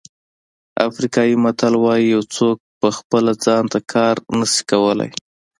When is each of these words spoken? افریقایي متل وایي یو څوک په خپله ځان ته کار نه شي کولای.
افریقایي 0.87 1.35
متل 1.43 1.73
وایي 1.83 2.05
یو 2.13 2.21
څوک 2.35 2.57
په 2.79 2.87
خپله 2.97 3.31
ځان 3.45 3.63
ته 3.73 3.79
کار 3.93 4.15
نه 4.39 4.45
شي 4.53 4.63
کولای. 4.71 5.11